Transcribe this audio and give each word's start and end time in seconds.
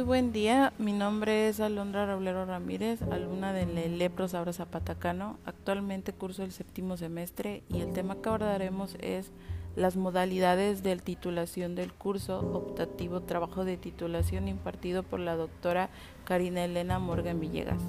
Muy 0.00 0.06
buen 0.06 0.32
día, 0.32 0.72
mi 0.78 0.94
nombre 0.94 1.48
es 1.48 1.60
Alondra 1.60 2.06
Raulero 2.06 2.46
Ramírez, 2.46 3.02
alumna 3.02 3.52
del 3.52 3.98
Lepro 3.98 4.28
Sabra 4.28 4.54
Zapatacano. 4.54 5.36
Actualmente 5.44 6.14
curso 6.14 6.42
el 6.42 6.52
séptimo 6.52 6.96
semestre 6.96 7.62
y 7.68 7.82
el 7.82 7.92
tema 7.92 8.14
que 8.14 8.30
abordaremos 8.30 8.96
es 9.00 9.30
las 9.76 9.96
modalidades 9.96 10.82
de 10.82 10.96
titulación 10.96 11.74
del 11.74 11.92
curso 11.92 12.38
optativo 12.38 13.20
Trabajo 13.20 13.66
de 13.66 13.76
Titulación 13.76 14.48
impartido 14.48 15.02
por 15.02 15.20
la 15.20 15.36
doctora 15.36 15.90
Karina 16.24 16.64
Elena 16.64 16.98
Morgan 16.98 17.38
Villegas. 17.38 17.82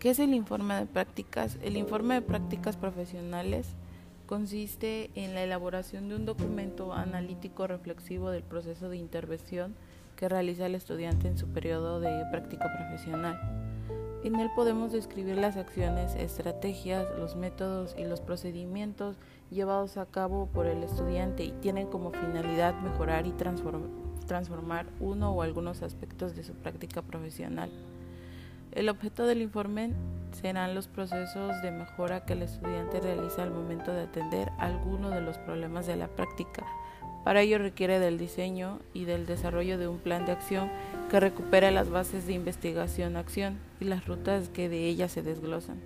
¿Qué 0.00 0.10
es 0.10 0.18
el 0.18 0.34
informe 0.34 0.74
de 0.74 0.86
prácticas? 0.86 1.58
El 1.62 1.76
informe 1.76 2.14
de 2.14 2.22
prácticas 2.22 2.76
profesionales 2.76 3.68
consiste 4.26 5.10
en 5.14 5.34
la 5.34 5.42
elaboración 5.42 6.08
de 6.08 6.16
un 6.16 6.26
documento 6.26 6.92
analítico 6.92 7.66
reflexivo 7.66 8.30
del 8.30 8.42
proceso 8.42 8.88
de 8.88 8.96
intervención 8.96 9.74
que 10.16 10.28
realiza 10.28 10.66
el 10.66 10.74
estudiante 10.74 11.28
en 11.28 11.38
su 11.38 11.46
periodo 11.46 12.00
de 12.00 12.24
práctica 12.30 12.72
profesional. 12.76 13.38
En 14.24 14.34
él 14.36 14.50
podemos 14.56 14.90
describir 14.90 15.36
las 15.36 15.56
acciones, 15.56 16.16
estrategias, 16.16 17.06
los 17.16 17.36
métodos 17.36 17.94
y 17.96 18.04
los 18.04 18.20
procedimientos 18.20 19.16
llevados 19.50 19.96
a 19.98 20.06
cabo 20.06 20.46
por 20.46 20.66
el 20.66 20.82
estudiante 20.82 21.44
y 21.44 21.52
tienen 21.52 21.86
como 21.86 22.10
finalidad 22.10 22.74
mejorar 22.80 23.26
y 23.26 23.34
transformar 24.26 24.86
uno 24.98 25.30
o 25.32 25.42
algunos 25.42 25.82
aspectos 25.82 26.34
de 26.34 26.42
su 26.42 26.54
práctica 26.54 27.02
profesional. 27.02 27.70
El 28.76 28.90
objeto 28.90 29.24
del 29.24 29.40
informe 29.40 29.92
serán 30.32 30.74
los 30.74 30.86
procesos 30.86 31.62
de 31.62 31.70
mejora 31.70 32.26
que 32.26 32.34
el 32.34 32.42
estudiante 32.42 33.00
realiza 33.00 33.42
al 33.42 33.50
momento 33.50 33.90
de 33.90 34.02
atender 34.02 34.52
alguno 34.58 35.08
de 35.08 35.22
los 35.22 35.38
problemas 35.38 35.86
de 35.86 35.96
la 35.96 36.08
práctica. 36.08 36.62
Para 37.24 37.40
ello 37.40 37.56
requiere 37.56 37.98
del 37.98 38.18
diseño 38.18 38.80
y 38.92 39.06
del 39.06 39.24
desarrollo 39.24 39.78
de 39.78 39.88
un 39.88 39.98
plan 39.98 40.26
de 40.26 40.32
acción 40.32 40.70
que 41.10 41.20
recupere 41.20 41.70
las 41.70 41.88
bases 41.88 42.26
de 42.26 42.34
investigación-acción 42.34 43.58
y 43.80 43.86
las 43.86 44.06
rutas 44.06 44.50
que 44.50 44.68
de 44.68 44.84
ellas 44.84 45.10
se 45.10 45.22
desglosan. 45.22 45.80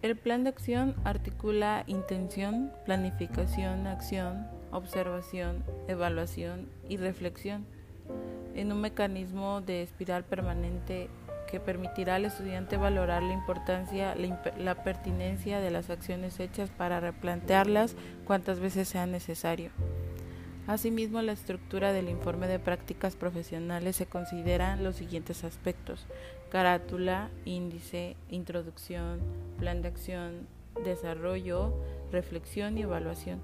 El 0.00 0.16
plan 0.16 0.44
de 0.44 0.48
acción 0.48 0.94
articula 1.04 1.84
intención, 1.86 2.72
planificación, 2.86 3.86
acción, 3.86 4.46
observación, 4.72 5.62
evaluación 5.88 6.70
y 6.88 6.96
reflexión 6.96 7.66
en 8.56 8.72
un 8.72 8.80
mecanismo 8.80 9.60
de 9.60 9.82
espiral 9.82 10.24
permanente 10.24 11.08
que 11.50 11.60
permitirá 11.60 12.16
al 12.16 12.24
estudiante 12.24 12.76
valorar 12.76 13.22
la 13.22 13.32
importancia, 13.32 14.16
la, 14.58 14.82
pertinencia 14.82 15.60
de 15.60 15.70
las 15.70 15.90
acciones 15.90 16.40
hechas 16.40 16.70
para 16.70 16.98
replantearlas 16.98 17.94
cuantas 18.24 18.58
veces 18.58 18.88
sea 18.88 19.06
necesario. 19.06 19.70
Asimismo, 20.66 21.22
la 21.22 21.32
estructura 21.32 21.92
del 21.92 22.08
informe 22.08 22.48
de 22.48 22.58
prácticas 22.58 23.14
profesionales 23.14 23.94
se 23.94 24.06
consideran 24.06 24.82
los 24.82 24.96
siguientes 24.96 25.44
aspectos: 25.44 26.06
carátula, 26.50 27.30
índice, 27.44 28.16
introducción, 28.30 29.20
plan 29.58 29.82
de 29.82 29.88
acción, 29.88 30.48
desarrollo, 30.84 31.72
reflexión 32.10 32.78
y 32.78 32.82
evaluación 32.82 33.40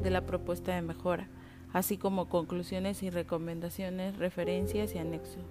de 0.00 0.10
la 0.10 0.20
propuesta 0.20 0.72
de 0.72 0.82
mejora 0.82 1.26
así 1.72 1.96
como 1.96 2.28
conclusiones 2.28 3.02
y 3.02 3.10
recomendaciones, 3.10 4.16
referencias 4.18 4.94
y 4.94 4.98
anexos. 4.98 5.44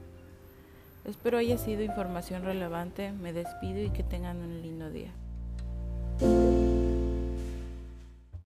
Espero 1.06 1.38
haya 1.38 1.58
sido 1.58 1.82
información 1.82 2.44
relevante, 2.44 3.12
me 3.12 3.34
despido 3.34 3.82
y 3.82 3.90
que 3.90 4.04
tengan 4.04 4.38
un 4.38 4.62
lindo 4.62 4.90
día. 4.90 5.12